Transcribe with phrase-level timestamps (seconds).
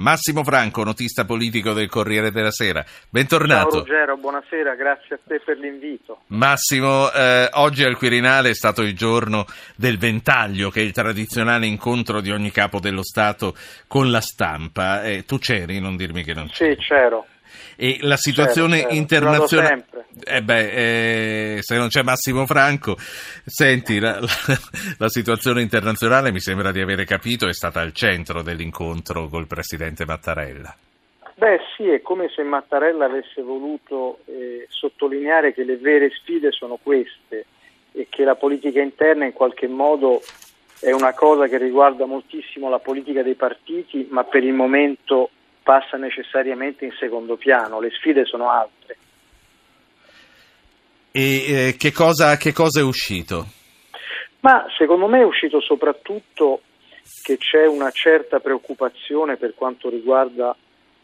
[0.00, 2.82] Massimo Franco, notista politico del Corriere della Sera.
[3.10, 3.70] Bentornato.
[3.70, 6.22] Ciao Ruggero, buonasera, grazie a te per l'invito.
[6.28, 9.44] Massimo, eh, oggi al Quirinale è stato il giorno
[9.76, 13.54] del Ventaglio, che è il tradizionale incontro di ogni capo dello Stato
[13.86, 15.02] con la stampa.
[15.02, 16.76] Eh, tu c'eri, non dirmi che non c'eri.
[16.76, 17.26] Sì, c'ero.
[17.82, 19.86] E la situazione internazionale...
[20.22, 22.94] Eh beh, eh, se non c'è Massimo Franco,
[23.46, 24.28] senti, la, la,
[24.98, 30.04] la, situazione internazionale mi sembra di avere capito è stata al centro dell'incontro col presidente
[30.04, 30.76] Mattarella.
[31.36, 36.78] Beh sì, è come se Mattarella avesse voluto eh, sottolineare che le vere sfide sono
[36.82, 37.46] queste
[37.92, 40.20] e che la politica interna in qualche modo
[40.80, 45.30] è una cosa che riguarda moltissimo la politica dei partiti, ma per il momento
[45.70, 48.96] passa necessariamente in secondo piano, le sfide sono altre.
[51.12, 53.46] E eh, che, cosa, che cosa è uscito?
[54.40, 56.62] Ma secondo me è uscito soprattutto
[57.22, 60.56] che c'è una certa preoccupazione per quanto riguarda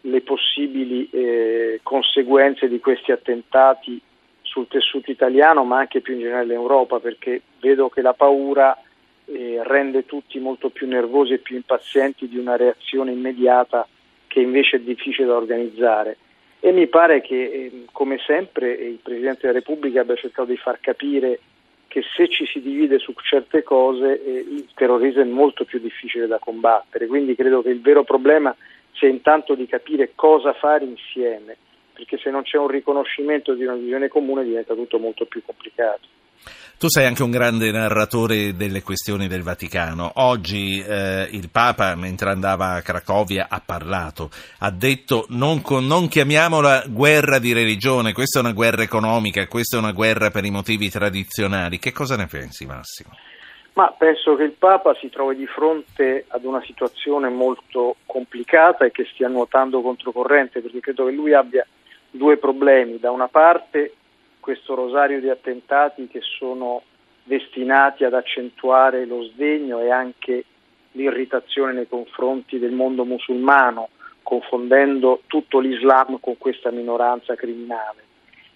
[0.00, 4.00] le possibili eh, conseguenze di questi attentati
[4.40, 8.74] sul tessuto italiano, ma anche più in generale l'Europa, perché vedo che la paura
[9.26, 13.86] eh, rende tutti molto più nervosi e più impazienti di una reazione immediata
[14.34, 16.16] che invece è difficile da organizzare.
[16.58, 20.80] E mi pare che, eh, come sempre, il Presidente della Repubblica abbia cercato di far
[20.80, 21.38] capire
[21.86, 26.26] che se ci si divide su certe cose eh, il terrorismo è molto più difficile
[26.26, 27.06] da combattere.
[27.06, 28.52] Quindi credo che il vero problema
[28.94, 31.56] sia intanto di capire cosa fare insieme,
[31.92, 36.08] perché se non c'è un riconoscimento di una visione comune diventa tutto molto più complicato.
[36.76, 40.10] Tu sei anche un grande narratore delle questioni del Vaticano.
[40.16, 46.84] Oggi eh, il Papa, mentre andava a Cracovia, ha parlato, ha detto non, non chiamiamola
[46.88, 50.90] guerra di religione, questa è una guerra economica, questa è una guerra per i motivi
[50.90, 51.78] tradizionali.
[51.78, 53.10] Che cosa ne pensi Massimo?
[53.74, 58.92] Ma penso che il Papa si trovi di fronte ad una situazione molto complicata e
[58.92, 61.66] che stia nuotando controcorrente, perché credo che lui abbia
[62.10, 62.98] due problemi.
[62.98, 63.94] Da una parte
[64.44, 66.82] questo rosario di attentati che sono
[67.22, 70.44] destinati ad accentuare lo sdegno e anche
[70.92, 73.88] l'irritazione nei confronti del mondo musulmano,
[74.22, 78.02] confondendo tutto l'Islam con questa minoranza criminale.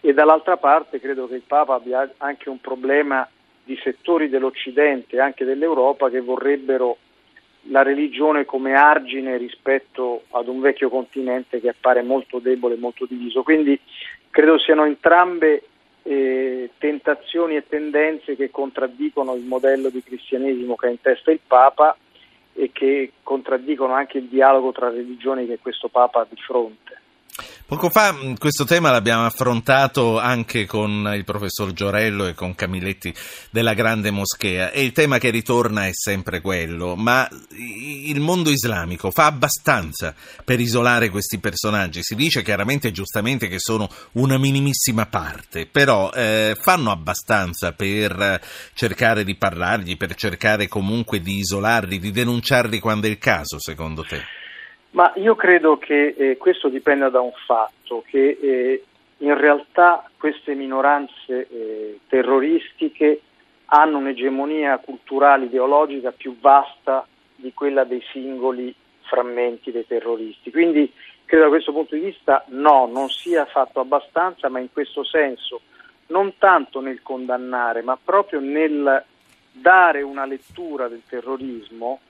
[0.00, 3.28] E dall'altra parte credo che il Papa abbia anche un problema
[3.64, 6.96] di settori dell'Occidente e anche dell'Europa che vorrebbero
[7.70, 13.04] la religione come argine rispetto ad un vecchio continente che appare molto debole e molto
[13.04, 13.42] diviso.
[13.42, 13.76] Quindi
[14.30, 15.62] credo siano entrambe
[16.02, 21.40] eh, tentazioni e tendenze che contraddicono il modello di cristianesimo che ha in testa il
[21.46, 21.96] Papa
[22.54, 27.01] e che contraddicono anche il dialogo tra religioni che questo Papa ha di fronte.
[27.72, 33.14] Poco fa mm, questo tema l'abbiamo affrontato anche con il professor Giorello e con Camilletti
[33.48, 39.10] della Grande Moschea e il tema che ritorna è sempre quello, ma il mondo islamico
[39.10, 42.00] fa abbastanza per isolare questi personaggi?
[42.02, 48.38] Si dice chiaramente e giustamente che sono una minimissima parte, però eh, fanno abbastanza per
[48.74, 54.04] cercare di parlargli, per cercare comunque di isolarli, di denunciarli quando è il caso, secondo
[54.04, 54.41] te?
[54.92, 58.84] Ma io credo che eh, questo dipenda da un fatto, che eh,
[59.18, 63.20] in realtà queste minoranze eh, terroristiche
[63.66, 70.50] hanno un'egemonia culturale ideologica più vasta di quella dei singoli frammenti dei terroristi.
[70.50, 70.92] Quindi
[71.24, 75.62] credo da questo punto di vista no, non sia fatto abbastanza, ma in questo senso
[76.08, 79.02] non tanto nel condannare, ma proprio nel
[79.52, 82.00] dare una lettura del terrorismo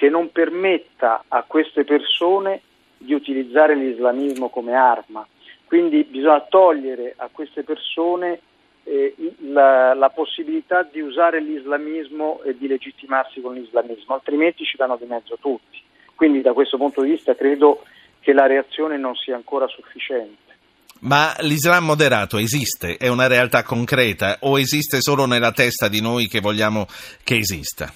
[0.00, 2.62] che non permetta a queste persone
[2.96, 5.26] di utilizzare l'islamismo come arma.
[5.66, 8.40] Quindi bisogna togliere a queste persone
[8.84, 14.96] eh, la, la, possibilità di usare l'islamismo e di legittimarsi con l'islamismo, altrimenti ci vanno
[14.96, 15.82] di mezzo tutti.
[16.14, 17.82] Quindi da questo punto di vista credo
[18.20, 20.54] che la reazione non sia ancora sufficiente.
[21.00, 22.96] Ma l'Islam moderato esiste?
[22.96, 26.86] È una realtà concreta o esiste solo nella testa di noi che vogliamo
[27.22, 27.92] che esista?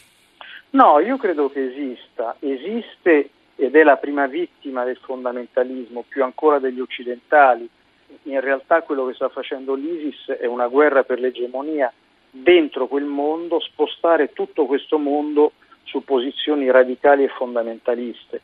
[0.74, 6.58] No, io credo che esista, esiste ed è la prima vittima del fondamentalismo, più ancora
[6.58, 7.68] degli occidentali.
[8.24, 11.92] In realtà quello che sta facendo l'ISIS è una guerra per l'egemonia
[12.28, 15.52] dentro quel mondo, spostare tutto questo mondo
[15.84, 18.40] su posizioni radicali e fondamentaliste.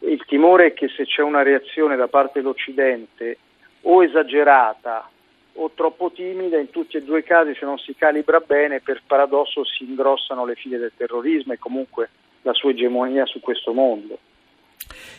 [0.00, 3.38] Il timore è che se c'è una reazione da parte dell'Occidente
[3.82, 5.10] o esagerata
[5.54, 9.02] o troppo timida, in tutti e due i casi se non si calibra bene per
[9.06, 12.10] paradosso si ingrossano le file del terrorismo e comunque
[12.42, 14.18] la sua egemonia su questo mondo.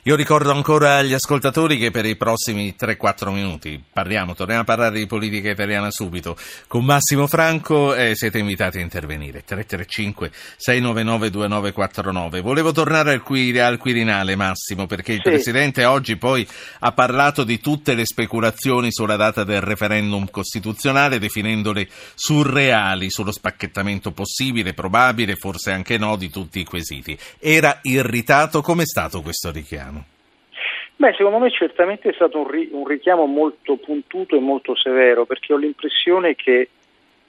[0.05, 4.99] Io ricordo ancora agli ascoltatori che per i prossimi 3-4 minuti parliamo, torniamo a parlare
[4.99, 6.35] di politica italiana subito
[6.67, 9.45] con Massimo Franco e siete invitati a intervenire.
[9.47, 12.41] 335-699-2949.
[12.41, 13.23] Volevo tornare al,
[13.57, 15.29] al Quirinale, Massimo, perché il sì.
[15.29, 16.45] Presidente oggi poi
[16.79, 24.11] ha parlato di tutte le speculazioni sulla data del referendum costituzionale, definendole surreali sullo spacchettamento
[24.11, 27.17] possibile, probabile, forse anche no, di tutti i quesiti.
[27.39, 28.61] Era irritato?
[28.61, 30.03] Com'è stato questo richiamo?
[30.95, 35.25] Beh, secondo me certamente è stato un, ri- un, richiamo molto puntuto e molto severo,
[35.25, 36.69] perché ho l'impressione che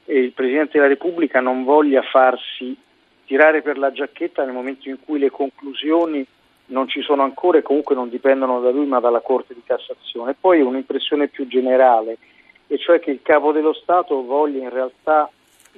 [0.04, 2.76] eh, il Presidente della Repubblica non voglia farsi
[3.24, 6.24] tirare per la giacchetta nel momento in cui le conclusioni
[6.66, 10.36] non ci sono ancora e comunque non dipendono da lui ma dalla Corte di Cassazione.
[10.38, 12.18] Poi un'impressione più generale,
[12.66, 15.28] e cioè che il Capo dello Stato voglia in realtà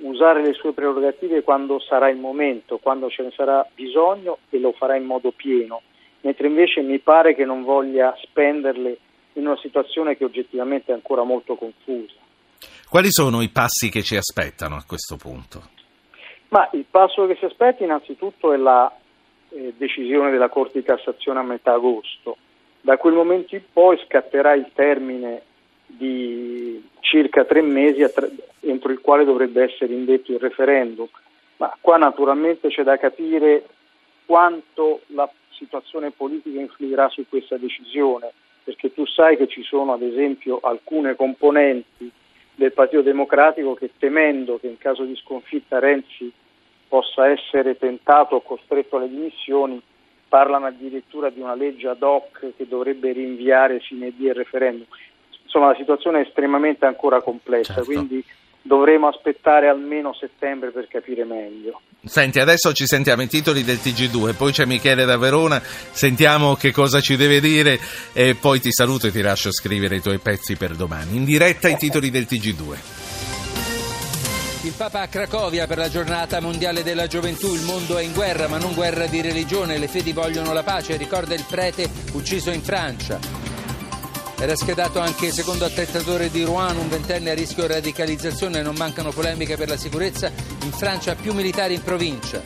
[0.00, 4.72] usare le sue prerogative quando sarà il momento, quando ce ne sarà bisogno e lo
[4.72, 5.80] farà in modo pieno
[6.26, 8.98] mentre invece mi pare che non voglia spenderle
[9.34, 12.14] in una situazione che oggettivamente è ancora molto confusa.
[12.88, 15.62] Quali sono i passi che ci aspettano a questo punto?
[16.48, 18.92] Ma il passo che si aspetta innanzitutto è la
[19.50, 22.36] eh, decisione della Corte di Cassazione a metà agosto.
[22.80, 25.42] Da quel momento in poi scatterà il termine
[25.86, 31.06] di circa tre mesi tre, entro il quale dovrebbe essere indetto il referendum.
[31.58, 33.62] Ma qua naturalmente c'è da capire
[34.26, 38.30] quanto la situazione politica influirà su questa decisione,
[38.62, 42.10] perché tu sai che ci sono ad esempio alcune componenti
[42.54, 46.30] del Partito Democratico che temendo che in caso di sconfitta Renzi
[46.88, 49.80] possa essere tentato o costretto alle dimissioni,
[50.28, 54.86] parlano addirittura di una legge ad hoc che dovrebbe rinviare sine die il referendum.
[55.42, 57.90] Insomma, la situazione è estremamente ancora complessa, certo.
[57.90, 58.24] quindi
[58.66, 61.80] dovremo aspettare almeno settembre per capire meglio.
[62.04, 66.72] Senti, adesso ci sentiamo i titoli del TG2, poi c'è Michele da Verona, sentiamo che
[66.72, 67.78] cosa ci deve dire
[68.12, 71.16] e poi ti saluto e ti lascio scrivere i tuoi pezzi per domani.
[71.16, 73.04] In diretta i titoli del TG2.
[74.62, 77.54] Il Papa a Cracovia per la giornata mondiale della gioventù.
[77.54, 79.78] Il mondo è in guerra, ma non guerra di religione.
[79.78, 83.45] Le fedi vogliono la pace, ricorda il prete ucciso in Francia.
[84.38, 88.60] Era schedato anche secondo attentatore di Rouen, un ventenne a rischio radicalizzazione.
[88.62, 90.30] Non mancano polemiche per la sicurezza.
[90.62, 92.40] In Francia più militari in provincia.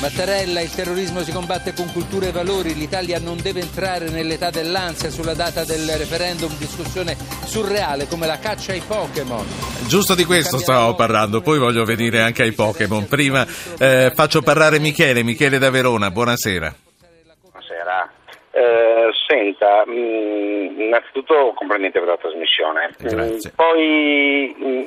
[0.00, 5.10] Mattarella, il terrorismo si combatte con cultura e valori, l'Italia non deve entrare nell'età dell'ansia
[5.10, 9.44] sulla data del referendum, discussione surreale come la caccia ai Pokémon.
[9.88, 13.08] Giusto di questo stavamo parlando, poi voglio venire anche ai Pokémon.
[13.08, 13.44] Prima
[13.76, 16.87] eh, faccio parlare Michele, Michele da Verona, buonasera.
[18.58, 22.90] Eh, senta, mh, mm, innanzitutto complimenti per la trasmissione.
[22.98, 23.50] Grazie.
[23.52, 24.84] Mm, poi mh, mm,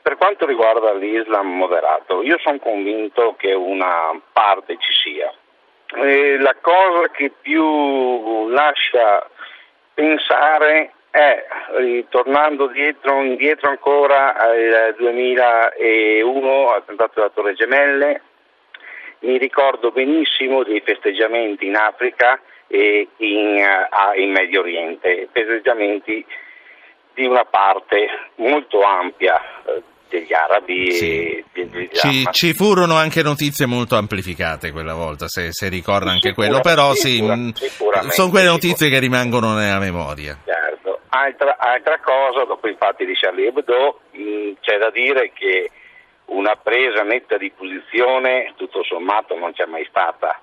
[0.00, 5.30] per quanto riguarda l'Islam moderato, io sono convinto che una parte ci sia.
[5.96, 9.28] E la cosa che più lascia
[9.92, 11.44] pensare è,
[11.76, 18.22] ritornando dietro, indietro ancora al 2001, al attentato della Torre Gemelle,
[19.20, 26.24] mi ricordo benissimo dei festeggiamenti in Africa e in, uh, in Medio Oriente, festeggiamenti
[27.14, 28.06] di una parte
[28.36, 31.44] molto ampia uh, degli arabi sì.
[31.52, 36.46] e ci, ci, furono anche notizie molto amplificate quella volta, se, se ricorda anche Sicura,
[36.46, 37.50] quello, però sì, mm,
[38.10, 40.38] sono quelle notizie che rimangono nella memoria.
[40.44, 41.00] Certo.
[41.08, 45.70] Altra, altra cosa, dopo i fatti di Charlie Hebdo, mh, mm, c'è da dire che
[46.26, 50.40] una presa netta di posizione tutto sommato non c'è mai stata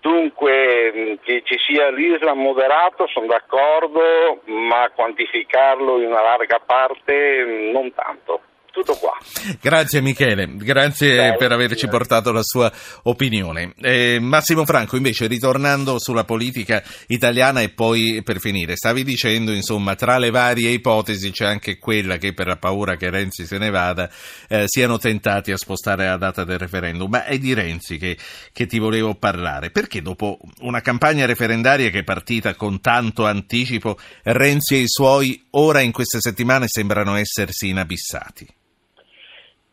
[0.00, 7.44] Dunque mm, che ci sia l'Islam moderato sono d'accordo, ma quantificarlo in una larga parte
[7.44, 8.40] mm, non tanto
[8.78, 9.12] tutto qua.
[9.60, 11.36] Grazie Michele, grazie Ciao.
[11.36, 12.72] per averci portato la sua
[13.04, 13.74] opinione.
[13.80, 19.94] Eh, Massimo Franco invece ritornando sulla politica italiana e poi per finire, stavi dicendo insomma
[19.94, 23.70] tra le varie ipotesi c'è anche quella che per la paura che Renzi se ne
[23.70, 24.10] vada
[24.48, 28.16] eh, siano tentati a spostare la data del referendum, ma è di Renzi che,
[28.52, 33.98] che ti volevo parlare, perché dopo una campagna referendaria che è partita con tanto anticipo
[34.22, 38.46] Renzi e i suoi ora in queste settimane sembrano essersi inabissati?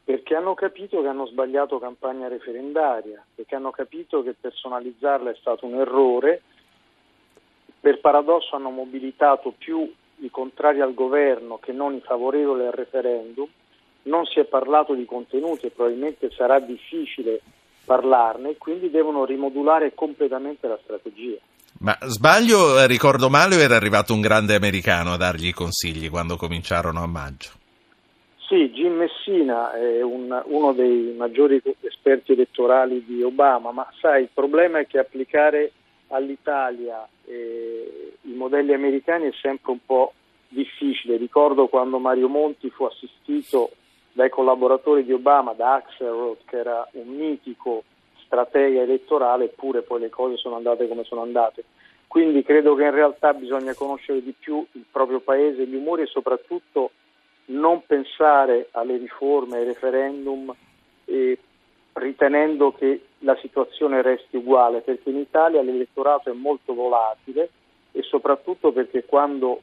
[0.06, 5.66] Perché hanno capito che hanno sbagliato campagna referendaria, perché hanno capito che personalizzarla è stato
[5.66, 6.44] un errore,
[7.80, 13.48] per paradosso hanno mobilitato più i contrari al governo che non i favorevoli al referendum,
[14.04, 17.42] non si è parlato di contenuti e probabilmente sarà difficile
[17.84, 21.38] parlarne, quindi devono rimodulare completamente la strategia.
[21.80, 26.12] Ma sbaglio, eh, ricordo male o era arrivato un grande americano a dargli i consigli
[26.12, 27.65] quando cominciarono a maggio?
[28.48, 34.30] Sì, Jim Messina è un, uno dei maggiori esperti elettorali di Obama, ma sai, il
[34.32, 35.72] problema è che applicare
[36.10, 40.14] all'Italia eh, i modelli americani è sempre un po'
[40.48, 41.18] difficile.
[41.18, 43.72] Ricordo quando Mario Monti fu assistito
[44.12, 47.84] dai collaboratori di Obama, da Axelrod, che era un mitico
[48.26, 51.64] stratega elettorale, eppure poi le cose sono andate come sono andate.
[52.08, 56.08] Quindi credo che in realtà bisogna conoscere di più il proprio paese, gli umori e
[56.08, 56.92] soprattutto
[57.48, 60.54] non pensare alle riforme, ai referendum
[61.06, 61.38] eh,
[61.94, 67.50] ritenendo che la situazione resti uguale, perché in Italia l'elettorato è molto volatile
[67.92, 69.62] e soprattutto perché quando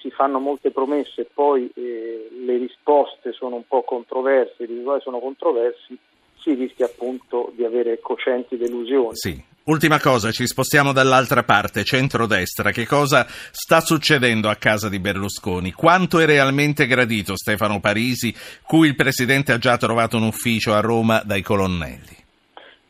[0.00, 5.02] si fanno molte promesse e poi eh, le risposte sono un po' controverse, i risultati
[5.02, 5.96] sono controversi,
[6.44, 9.16] si rischia appunto di avere cocenti delusioni.
[9.16, 9.52] Sì.
[9.64, 12.70] Ultima cosa, ci spostiamo dall'altra parte, centrodestra.
[12.70, 15.72] Che cosa sta succedendo a casa di Berlusconi?
[15.72, 18.34] Quanto è realmente gradito Stefano Parisi,
[18.66, 22.14] cui il Presidente ha già trovato un ufficio a Roma dai colonnelli?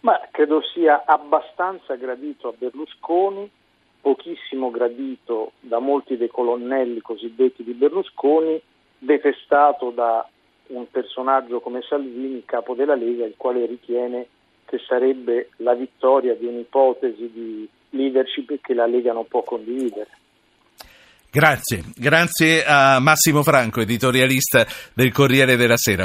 [0.00, 3.48] Ma credo sia abbastanza gradito a Berlusconi,
[4.00, 8.60] pochissimo gradito da molti dei colonnelli cosiddetti di Berlusconi,
[8.98, 10.28] detestato da
[10.68, 14.26] un personaggio come Salvini, capo della Lega, il quale ritiene
[14.64, 20.08] che sarebbe la vittoria di un'ipotesi di leadership che la Lega non può condividere.
[21.30, 26.02] Grazie, grazie a Massimo Franco, editorialista del Corriere della Sera.